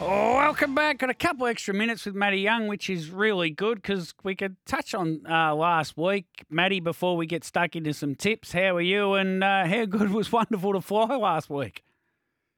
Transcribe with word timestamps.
Welcome 0.00 0.74
back. 0.74 0.98
Got 0.98 1.10
a 1.10 1.14
couple 1.14 1.46
extra 1.46 1.72
minutes 1.72 2.04
with 2.04 2.16
Matty 2.16 2.40
Young, 2.40 2.66
which 2.66 2.90
is 2.90 3.10
really 3.10 3.50
good 3.50 3.80
because 3.80 4.12
we 4.24 4.34
could 4.34 4.56
touch 4.66 4.92
on 4.92 5.20
uh, 5.28 5.54
last 5.54 5.96
week. 5.96 6.44
Matty, 6.50 6.80
before 6.80 7.16
we 7.16 7.26
get 7.26 7.44
stuck 7.44 7.76
into 7.76 7.94
some 7.94 8.16
tips, 8.16 8.52
how 8.52 8.76
are 8.76 8.80
you? 8.80 9.14
And 9.14 9.44
uh, 9.44 9.66
how 9.66 9.84
good 9.84 10.10
was 10.10 10.32
Wonderful 10.32 10.72
to 10.72 10.80
Fly 10.80 11.14
last 11.16 11.48
week? 11.48 11.84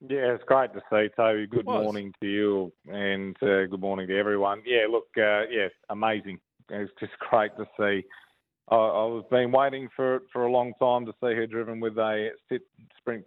Yeah, 0.01 0.35
it's 0.35 0.45
great 0.45 0.73
to 0.73 0.81
see, 0.91 1.09
Toby. 1.15 1.47
Good 1.47 1.67
morning 1.67 2.13
to 2.21 2.27
you 2.27 2.73
and 2.87 3.37
uh, 3.43 3.67
good 3.67 3.81
morning 3.81 4.09
to 4.09 4.19
everyone. 4.19 4.63
Yeah, 4.65 4.87
look, 4.91 5.09
uh, 5.17 5.47
yeah, 5.51 5.69
amazing. 5.91 6.39
It's 6.71 6.93
just 6.99 7.13
great 7.31 7.53
to 7.59 7.67
see. 7.79 8.05
I, 8.69 8.75
I 8.75 9.05
was 9.05 9.25
been 9.31 9.53
waiting 9.53 9.89
for 9.95 10.23
for 10.33 10.45
a 10.45 10.51
long 10.51 10.73
time 10.79 11.07
to 11.07 11.13
see 11.13 11.35
her 11.35 11.47
driven 11.47 11.81
with 11.81 11.99
a 11.99 12.31
sit 12.49 12.63
sprint 12.99 13.25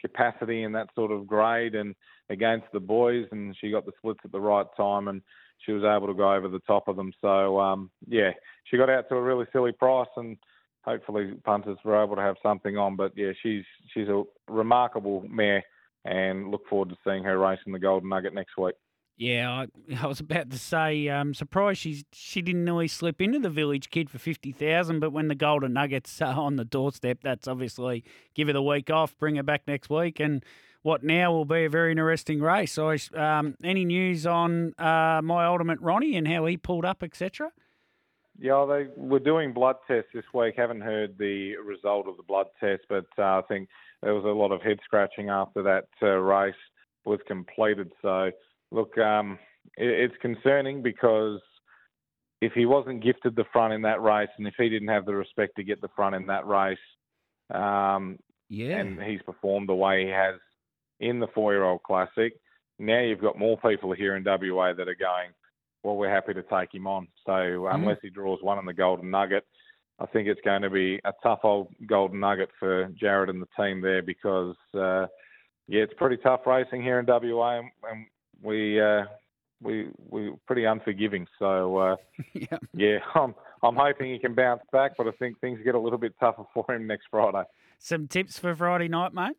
capacity 0.00 0.62
and 0.62 0.74
that 0.74 0.88
sort 0.94 1.10
of 1.10 1.26
grade 1.26 1.74
and 1.74 1.94
against 2.30 2.66
the 2.72 2.80
boys 2.80 3.26
and 3.32 3.56
she 3.60 3.70
got 3.70 3.86
the 3.86 3.92
splits 3.98 4.20
at 4.24 4.32
the 4.32 4.40
right 4.40 4.66
time 4.76 5.08
and 5.08 5.22
she 5.64 5.72
was 5.72 5.82
able 5.84 6.06
to 6.06 6.14
go 6.14 6.32
over 6.32 6.48
the 6.48 6.60
top 6.60 6.88
of 6.88 6.96
them. 6.96 7.12
So 7.20 7.60
um, 7.60 7.90
yeah, 8.06 8.30
she 8.64 8.76
got 8.76 8.90
out 8.90 9.08
to 9.08 9.16
a 9.16 9.22
really 9.22 9.46
silly 9.52 9.72
price 9.72 10.08
and 10.16 10.36
hopefully 10.82 11.32
punters 11.44 11.78
were 11.84 12.02
able 12.02 12.16
to 12.16 12.22
have 12.22 12.36
something 12.42 12.76
on. 12.76 12.96
But 12.96 13.12
yeah, 13.16 13.32
she's 13.42 13.64
she's 13.92 14.08
a 14.08 14.22
remarkable 14.48 15.24
mare 15.28 15.64
and 16.04 16.50
look 16.50 16.66
forward 16.68 16.90
to 16.90 16.96
seeing 17.04 17.24
her 17.24 17.38
race 17.38 17.60
in 17.66 17.72
the 17.72 17.78
Golden 17.78 18.08
Nugget 18.08 18.34
next 18.34 18.56
week. 18.56 18.74
Yeah, 19.16 19.50
I, 19.50 19.66
I 20.00 20.06
was 20.06 20.20
about 20.20 20.50
to 20.50 20.58
say, 20.58 21.08
um, 21.08 21.34
surprised 21.34 21.80
she's 21.80 22.04
she 22.12 22.40
didn't 22.40 22.64
nearly 22.64 22.86
slip 22.86 23.20
into 23.20 23.40
the 23.40 23.50
Village 23.50 23.90
Kid 23.90 24.08
for 24.08 24.18
fifty 24.18 24.52
thousand, 24.52 25.00
but 25.00 25.10
when 25.10 25.26
the 25.26 25.34
Golden 25.34 25.72
Nuggets 25.72 26.22
are 26.22 26.34
on 26.34 26.54
the 26.54 26.64
doorstep, 26.64 27.18
that's 27.22 27.48
obviously 27.48 28.04
give 28.34 28.46
her 28.46 28.52
the 28.52 28.62
week 28.62 28.90
off, 28.90 29.18
bring 29.18 29.34
her 29.34 29.42
back 29.42 29.62
next 29.66 29.90
week, 29.90 30.20
and 30.20 30.44
what 30.88 31.04
now 31.04 31.30
will 31.30 31.44
be 31.44 31.66
a 31.66 31.68
very 31.68 31.90
interesting 31.90 32.40
race. 32.40 32.72
So, 32.72 32.96
um, 33.14 33.54
any 33.62 33.84
news 33.84 34.26
on 34.26 34.72
uh, 34.78 35.20
my 35.22 35.44
ultimate 35.44 35.78
Ronnie 35.82 36.16
and 36.16 36.26
how 36.26 36.46
he 36.46 36.56
pulled 36.56 36.86
up, 36.86 37.02
etc. 37.02 37.52
Yeah, 38.38 38.64
they 38.66 38.86
were 38.96 39.18
doing 39.18 39.52
blood 39.52 39.76
tests 39.86 40.08
this 40.14 40.24
week. 40.32 40.54
Haven't 40.56 40.80
heard 40.80 41.18
the 41.18 41.56
result 41.56 42.08
of 42.08 42.16
the 42.16 42.22
blood 42.22 42.46
test, 42.58 42.84
but 42.88 43.04
uh, 43.18 43.22
I 43.38 43.42
think 43.48 43.68
there 44.02 44.14
was 44.14 44.24
a 44.24 44.28
lot 44.28 44.50
of 44.50 44.62
head 44.62 44.78
scratching 44.82 45.28
after 45.28 45.62
that 45.62 45.88
uh, 46.02 46.06
race 46.06 46.54
was 47.04 47.20
completed. 47.28 47.92
So, 48.00 48.30
look, 48.70 48.96
um, 48.96 49.38
it, 49.76 49.88
it's 49.88 50.22
concerning 50.22 50.82
because 50.82 51.40
if 52.40 52.54
he 52.54 52.64
wasn't 52.64 53.04
gifted 53.04 53.36
the 53.36 53.44
front 53.52 53.74
in 53.74 53.82
that 53.82 54.00
race, 54.00 54.30
and 54.38 54.46
if 54.46 54.54
he 54.56 54.70
didn't 54.70 54.88
have 54.88 55.04
the 55.04 55.14
respect 55.14 55.56
to 55.56 55.64
get 55.64 55.82
the 55.82 55.88
front 55.94 56.14
in 56.14 56.28
that 56.28 56.46
race, 56.46 56.78
um, 57.52 58.18
Yeah, 58.48 58.78
and 58.78 59.02
he's 59.02 59.20
performed 59.20 59.68
the 59.68 59.74
way 59.74 60.06
he 60.06 60.10
has 60.10 60.36
in 61.00 61.20
the 61.20 61.28
four-year-old 61.28 61.82
classic, 61.82 62.34
now 62.78 63.00
you've 63.00 63.20
got 63.20 63.38
more 63.38 63.58
people 63.58 63.92
here 63.92 64.16
in 64.16 64.24
WA 64.24 64.72
that 64.72 64.88
are 64.88 64.94
going, 64.94 65.30
well, 65.82 65.96
we're 65.96 66.10
happy 66.12 66.34
to 66.34 66.42
take 66.42 66.74
him 66.74 66.86
on. 66.86 67.08
So 67.26 67.66
unless 67.68 67.98
he 68.02 68.10
draws 68.10 68.42
one 68.42 68.58
in 68.58 68.66
the 68.66 68.74
Golden 68.74 69.10
Nugget, 69.10 69.44
I 70.00 70.06
think 70.06 70.28
it's 70.28 70.40
going 70.42 70.62
to 70.62 70.70
be 70.70 71.00
a 71.04 71.12
tough 71.22 71.40
old 71.42 71.74
Golden 71.86 72.20
Nugget 72.20 72.50
for 72.58 72.86
Jared 72.98 73.30
and 73.30 73.42
the 73.42 73.62
team 73.62 73.80
there 73.80 74.02
because, 74.02 74.54
uh, 74.74 75.06
yeah, 75.66 75.82
it's 75.82 75.94
pretty 75.94 76.16
tough 76.18 76.40
racing 76.46 76.82
here 76.82 77.00
in 77.00 77.06
WA, 77.06 77.58
and, 77.58 77.70
and 77.90 78.06
we 78.42 78.80
uh, 78.80 79.04
we 79.60 79.88
we're 80.08 80.34
pretty 80.46 80.64
unforgiving. 80.64 81.26
So 81.38 81.76
uh, 81.76 81.96
yeah. 82.34 82.58
yeah, 82.72 82.98
I'm 83.14 83.34
I'm 83.62 83.76
hoping 83.76 84.12
he 84.12 84.18
can 84.18 84.34
bounce 84.34 84.62
back, 84.72 84.92
but 84.96 85.06
I 85.08 85.10
think 85.18 85.40
things 85.40 85.58
get 85.64 85.74
a 85.74 85.80
little 85.80 85.98
bit 85.98 86.14
tougher 86.20 86.44
for 86.54 86.64
him 86.70 86.86
next 86.86 87.06
Friday. 87.10 87.42
Some 87.78 88.08
tips 88.08 88.38
for 88.38 88.54
Friday 88.54 88.88
night, 88.88 89.14
mate. 89.14 89.36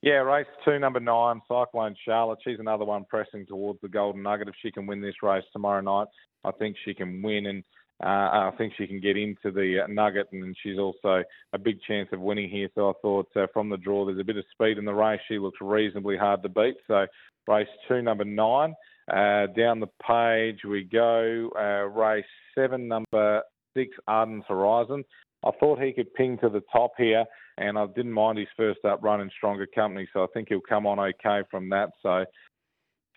Yeah, 0.00 0.20
race 0.20 0.46
two, 0.64 0.78
number 0.78 1.00
nine, 1.00 1.40
Cyclone 1.48 1.96
Charlotte. 2.04 2.38
She's 2.44 2.60
another 2.60 2.84
one 2.84 3.04
pressing 3.08 3.46
towards 3.46 3.80
the 3.80 3.88
Golden 3.88 4.22
Nugget. 4.22 4.46
If 4.48 4.54
she 4.62 4.70
can 4.70 4.86
win 4.86 5.00
this 5.00 5.22
race 5.22 5.42
tomorrow 5.52 5.80
night, 5.80 6.06
I 6.44 6.52
think 6.52 6.76
she 6.84 6.94
can 6.94 7.20
win, 7.20 7.46
and 7.46 7.64
uh, 8.00 8.06
I 8.06 8.52
think 8.56 8.74
she 8.78 8.86
can 8.86 9.00
get 9.00 9.16
into 9.16 9.50
the 9.50 9.84
Nugget, 9.88 10.28
and 10.30 10.56
she's 10.62 10.78
also 10.78 11.24
a 11.52 11.58
big 11.58 11.82
chance 11.82 12.08
of 12.12 12.20
winning 12.20 12.48
here. 12.48 12.68
So 12.76 12.90
I 12.90 12.92
thought 13.02 13.28
uh, 13.34 13.46
from 13.52 13.70
the 13.70 13.76
draw, 13.76 14.06
there's 14.06 14.20
a 14.20 14.24
bit 14.24 14.36
of 14.36 14.44
speed 14.52 14.78
in 14.78 14.84
the 14.84 14.94
race. 14.94 15.20
She 15.26 15.40
looks 15.40 15.58
reasonably 15.60 16.16
hard 16.16 16.44
to 16.44 16.48
beat. 16.48 16.76
So 16.86 17.06
race 17.48 17.66
two, 17.88 18.00
number 18.00 18.24
nine. 18.24 18.74
Uh, 19.12 19.46
down 19.56 19.80
the 19.80 19.88
page 20.06 20.60
we 20.64 20.84
go. 20.84 21.50
Uh, 21.58 21.88
race 21.88 22.24
seven, 22.54 22.86
number 22.86 23.42
six, 23.74 23.96
Arden's 24.06 24.44
Horizon. 24.46 25.02
I 25.44 25.50
thought 25.60 25.80
he 25.80 25.92
could 25.92 26.12
ping 26.14 26.38
to 26.38 26.48
the 26.48 26.62
top 26.72 26.92
here, 26.98 27.24
and 27.58 27.78
I 27.78 27.86
didn't 27.86 28.12
mind 28.12 28.38
his 28.38 28.48
first 28.56 28.84
up 28.84 29.02
run 29.02 29.20
in 29.20 29.30
stronger 29.36 29.66
company, 29.66 30.08
so 30.12 30.22
I 30.22 30.26
think 30.34 30.48
he'll 30.48 30.60
come 30.60 30.86
on 30.86 30.98
okay 30.98 31.42
from 31.50 31.68
that. 31.70 31.90
So 32.02 32.24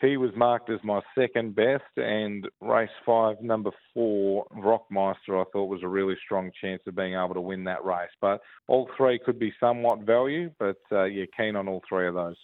he 0.02 0.18
was 0.18 0.32
marked 0.36 0.70
as 0.70 0.80
my 0.84 1.02
second 1.18 1.56
best, 1.56 1.84
and 1.98 2.48
race 2.60 2.90
five, 3.06 3.42
number 3.42 3.72
four, 3.94 4.46
Rockmeister, 4.56 5.40
I 5.40 5.44
thought 5.52 5.66
was 5.66 5.84
a 5.84 5.88
really 5.88 6.16
strong 6.26 6.52
chance 6.60 6.82
of 6.88 6.96
being 6.96 7.14
able 7.14 7.36
to 7.36 7.42
win 7.42 7.64
that 7.66 7.84
race. 7.86 8.10
But 8.20 8.42
all 8.68 8.90
three 8.98 9.20
could 9.24 9.40
be 9.40 9.54
somewhat 9.60 10.00
value, 10.00 10.52
but 10.60 10.78
uh, 10.92 11.04
yeah, 11.06 11.26
keen 11.38 11.56
on 11.56 11.68
all 11.68 11.82
three 11.88 12.08
of 12.08 12.16
those. 12.16 12.38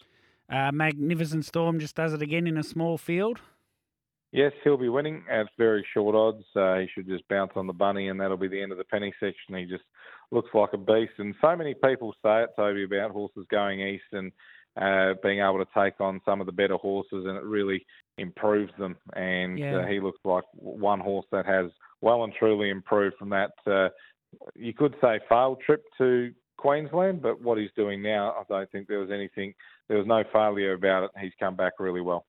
Uh, 0.49 0.71
Magnificent 0.71 1.45
Storm 1.45 1.79
just 1.79 1.95
does 1.95 2.13
it 2.13 2.21
again 2.21 2.47
in 2.47 2.57
a 2.57 2.63
small 2.63 2.97
field. 2.97 3.41
Yes, 4.37 4.51
he'll 4.63 4.77
be 4.77 4.87
winning 4.87 5.23
at 5.31 5.47
very 5.57 5.83
short 5.95 6.13
odds. 6.13 6.45
Uh, 6.55 6.75
he 6.75 6.87
should 6.93 7.07
just 7.07 7.27
bounce 7.27 7.53
on 7.55 7.65
the 7.65 7.73
bunny, 7.73 8.09
and 8.09 8.21
that'll 8.21 8.37
be 8.37 8.47
the 8.47 8.61
end 8.61 8.71
of 8.71 8.77
the 8.77 8.83
penny 8.83 9.11
section. 9.19 9.55
He 9.55 9.65
just 9.65 9.83
looks 10.29 10.51
like 10.53 10.73
a 10.73 10.77
beast, 10.77 11.13
and 11.17 11.33
so 11.41 11.55
many 11.55 11.73
people 11.73 12.13
say 12.23 12.43
it, 12.43 12.51
Toby, 12.55 12.83
about 12.83 13.09
horses 13.09 13.47
going 13.49 13.79
east 13.81 14.03
and 14.11 14.31
uh, 14.79 15.15
being 15.23 15.39
able 15.39 15.57
to 15.57 15.65
take 15.75 15.99
on 15.99 16.21
some 16.23 16.39
of 16.39 16.45
the 16.45 16.51
better 16.51 16.75
horses, 16.75 17.25
and 17.25 17.35
it 17.35 17.43
really 17.45 17.83
improves 18.19 18.71
them. 18.77 18.95
And 19.13 19.57
Yeah. 19.57 19.77
uh, 19.77 19.87
he 19.87 19.99
looks 19.99 20.19
like 20.23 20.43
one 20.53 20.99
horse 20.99 21.25
that 21.31 21.47
has 21.47 21.71
well 22.01 22.23
and 22.23 22.31
truly 22.31 22.69
improved 22.69 23.15
from 23.17 23.29
that. 23.29 23.53
Uh, 23.65 23.89
you 24.53 24.71
could 24.71 24.93
say 25.01 25.19
failed 25.27 25.61
trip 25.61 25.83
to 25.97 26.31
Queensland, 26.57 27.23
but 27.23 27.41
what 27.41 27.57
he's 27.57 27.71
doing 27.75 28.03
now, 28.03 28.35
I 28.39 28.43
don't 28.47 28.71
think 28.71 28.87
there 28.87 28.99
was 28.99 29.09
anything. 29.09 29.55
There 29.87 29.97
was 29.97 30.05
no 30.05 30.23
failure 30.31 30.73
about 30.73 31.05
it. 31.05 31.11
He's 31.19 31.33
come 31.39 31.55
back 31.55 31.73
really 31.79 32.01
well. 32.01 32.27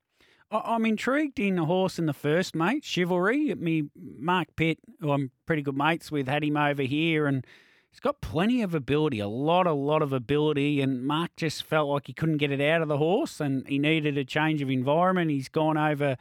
I- 0.51 0.75
I'm 0.75 0.87
intrigued 0.87 1.39
in 1.39 1.57
the 1.57 1.65
horse 1.67 1.99
in 1.99 2.07
the 2.07 2.13
first, 2.13 2.55
mate. 2.55 2.85
Chivalry. 2.85 3.55
Me, 3.55 3.85
Mark 3.97 4.49
Pitt, 4.57 4.79
who 5.01 5.13
I'm 5.13 5.31
pretty 5.47 5.63
good 5.63 5.77
mates 5.77 6.11
with, 6.11 6.29
had 6.29 6.45
him 6.45 6.57
over 6.57 6.83
here, 6.83 7.27
and 7.27 7.47
he's 7.91 8.01
got 8.01 8.21
plenty 8.21 8.63
of 8.63 8.75
ability, 8.75 9.19
a 9.21 9.29
lot, 9.29 9.67
a 9.67 9.73
lot 9.73 10.03
of 10.03 10.13
ability. 10.13 10.81
And 10.81 11.05
Mark 11.05 11.31
just 11.37 11.63
felt 11.65 11.89
like 11.89 12.07
he 12.07 12.13
couldn't 12.15 12.39
get 12.39 12.51
it 12.51 12.61
out 12.61 12.83
of 12.83 12.89
the 12.89 12.99
horse, 12.99 13.41
and 13.41 13.67
he 13.69 13.79
needed 13.79 14.17
a 14.17 14.25
change 14.25 14.63
of 14.63 14.71
environment. 14.71 15.31
He's 15.31 15.49
gone 15.49 15.77
over 15.77 16.17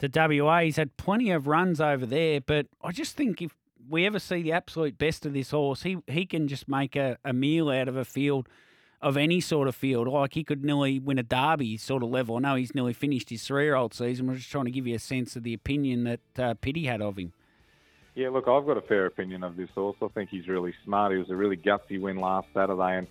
to 0.00 0.08
WA. 0.08 0.60
He's 0.60 0.76
had 0.76 0.96
plenty 0.96 1.30
of 1.30 1.46
runs 1.46 1.80
over 1.80 2.04
there, 2.06 2.40
but 2.40 2.66
I 2.82 2.92
just 2.92 3.16
think 3.16 3.40
if 3.40 3.54
we 3.88 4.06
ever 4.06 4.18
see 4.18 4.42
the 4.42 4.52
absolute 4.52 4.98
best 4.98 5.24
of 5.26 5.32
this 5.32 5.50
horse, 5.50 5.82
he 5.82 5.98
he 6.06 6.24
can 6.26 6.48
just 6.48 6.68
make 6.68 6.96
a, 6.96 7.18
a 7.24 7.32
meal 7.32 7.70
out 7.70 7.88
of 7.88 7.96
a 7.96 8.04
field 8.04 8.48
of 9.02 9.16
any 9.16 9.40
sort 9.40 9.68
of 9.68 9.74
field. 9.74 10.08
Like 10.08 10.34
he 10.34 10.44
could 10.44 10.64
nearly 10.64 10.98
win 10.98 11.18
a 11.18 11.22
derby 11.22 11.76
sort 11.76 12.02
of 12.02 12.10
level. 12.10 12.36
I 12.36 12.40
know 12.40 12.54
he's 12.54 12.74
nearly 12.74 12.92
finished 12.92 13.30
his 13.30 13.44
three 13.44 13.64
year 13.64 13.74
old 13.74 13.94
season. 13.94 14.26
We're 14.26 14.36
just 14.36 14.50
trying 14.50 14.66
to 14.66 14.70
give 14.70 14.86
you 14.86 14.94
a 14.94 15.00
sense 15.00 15.36
of 15.36 15.42
the 15.42 15.54
opinion 15.54 16.04
that 16.04 16.20
uh, 16.38 16.54
Pitty 16.60 16.84
had 16.86 17.00
of 17.00 17.18
him. 17.18 17.32
Yeah, 18.14 18.30
look, 18.30 18.48
I've 18.48 18.66
got 18.66 18.76
a 18.76 18.82
fair 18.82 19.06
opinion 19.06 19.44
of 19.44 19.56
this 19.56 19.70
horse. 19.70 19.96
I 20.02 20.08
think 20.08 20.30
he's 20.30 20.48
really 20.48 20.74
smart. 20.84 21.12
He 21.12 21.18
was 21.18 21.30
a 21.30 21.36
really 21.36 21.56
gutsy 21.56 22.00
win 22.00 22.18
last 22.18 22.48
Saturday, 22.52 22.98
and 22.98 23.06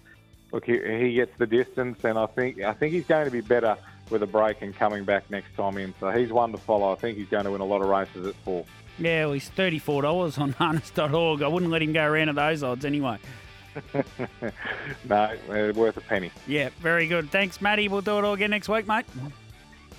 look, 0.52 0.66
he, 0.66 0.78
he 0.78 1.14
gets 1.14 1.32
the 1.38 1.48
distance, 1.48 2.04
and 2.04 2.18
I 2.20 2.26
think 2.28 2.62
I 2.62 2.74
think 2.74 2.94
he's 2.94 3.06
going 3.06 3.26
to 3.26 3.32
be 3.32 3.42
better 3.42 3.78
with 4.10 4.24
a 4.24 4.28
break 4.28 4.62
and 4.62 4.76
coming 4.76 5.06
back 5.06 5.30
next 5.32 5.56
time 5.56 5.78
in. 5.78 5.94
So 6.00 6.12
he's 6.12 6.32
one 6.32 6.52
to 6.52 6.58
follow. 6.58 6.92
I 6.92 6.96
think 6.96 7.18
he's 7.18 7.30
going 7.30 7.46
to 7.46 7.52
win 7.52 7.62
a 7.62 7.66
lot 7.66 7.82
of 7.82 7.88
races 7.88 8.28
at 8.28 8.36
four. 8.44 8.66
Yeah, 8.98 9.26
well, 9.26 9.34
he's 9.34 9.48
thirty 9.50 9.80
four 9.80 10.02
dollars 10.02 10.38
on 10.38 10.52
harness.org. 10.52 11.42
I 11.42 11.48
wouldn't 11.48 11.72
let 11.72 11.82
him 11.82 11.94
go 11.94 12.06
around 12.06 12.30
at 12.30 12.36
those 12.36 12.62
odds 12.62 12.84
anyway. 12.84 13.18
no, 15.10 15.16
uh, 15.50 15.74
worth 15.74 15.98
a 15.98 16.02
penny. 16.02 16.32
Yeah, 16.48 16.70
very 16.82 17.08
good. 17.08 17.32
Thanks, 17.32 17.62
Matty. 17.62 17.88
We'll 17.88 18.02
do 18.02 18.18
it 18.18 18.24
all 18.24 18.34
again 18.34 18.52
next 18.52 18.70
week, 18.70 18.88
mate. 18.88 19.06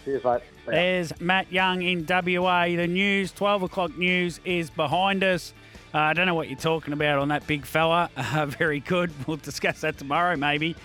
Cheers, 0.04 0.24
mate. 0.24 0.42
There's 0.66 1.20
Matt 1.20 1.52
Young 1.52 1.82
in 1.82 2.06
WA. 2.08 2.66
The 2.66 2.86
news, 2.86 3.32
12 3.32 3.64
o'clock 3.64 3.96
news, 3.96 4.40
is 4.44 4.70
behind 4.70 5.24
us. 5.24 5.52
Uh, 5.92 5.98
I 5.98 6.12
don't 6.12 6.26
know 6.26 6.34
what 6.34 6.48
you're 6.48 6.58
talking 6.58 6.92
about 6.92 7.18
on 7.18 7.28
that 7.28 7.46
big 7.46 7.66
fella. 7.66 8.10
Uh, 8.16 8.46
very 8.46 8.80
good. 8.80 9.10
We'll 9.26 9.38
discuss 9.38 9.80
that 9.80 9.98
tomorrow, 9.98 10.36
maybe. 10.36 10.76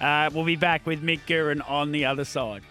Uh, 0.00 0.30
we'll 0.32 0.44
be 0.44 0.56
back 0.56 0.86
with 0.86 1.02
Mick 1.02 1.20
Guerin 1.26 1.60
on 1.62 1.90
the 1.90 2.04
other 2.04 2.24
side. 2.24 2.62